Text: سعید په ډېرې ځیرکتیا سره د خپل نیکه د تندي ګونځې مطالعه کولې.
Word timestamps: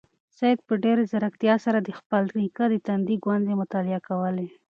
سعید 0.37 0.59
په 0.67 0.73
ډېرې 0.83 1.03
ځیرکتیا 1.11 1.55
سره 1.65 1.79
د 1.81 1.89
خپل 1.99 2.23
نیکه 2.39 2.65
د 2.69 2.75
تندي 2.87 3.15
ګونځې 3.25 3.53
مطالعه 3.61 3.99
کولې. 4.09 4.47